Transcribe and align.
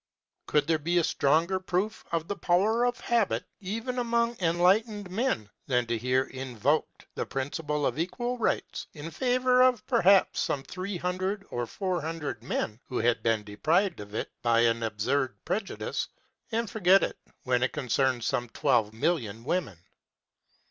Could 0.47 0.65
there 0.65 0.79
be 0.79 0.97
a 0.97 1.03
stronger 1.03 1.59
proof 1.59 2.03
of 2.11 2.27
the 2.27 2.35
power 2.35 2.87
of 2.87 2.99
habit, 2.99 3.45
even 3.59 3.99
among 3.99 4.35
enlightened 4.39 5.11
men, 5.11 5.47
than 5.67 5.85
to 5.85 5.95
hear 5.99 6.23
invoked 6.23 7.05
the 7.13 7.27
principle 7.27 7.85
of 7.85 7.99
equal 7.99 8.35
rights 8.39 8.87
in 8.95 9.11
favour 9.11 9.61
of 9.61 9.85
perhaps 9.85 10.39
some 10.39 10.63
300 10.63 11.45
or 11.51 11.67
400 11.67 12.41
men, 12.41 12.79
who 12.87 12.97
had 12.97 13.21
been 13.21 13.43
deprived 13.43 13.99
of 13.99 14.15
it 14.15 14.31
by 14.41 14.61
an 14.61 14.81
absurd 14.81 15.35
prejudice, 15.45 16.07
and 16.51 16.67
forget 16.67 17.03
it 17.03 17.19
when 17.43 17.61
it 17.61 17.71
concerns 17.71 18.25
some 18.25 18.49
12,000,000 18.49 19.43
women? 19.43 19.77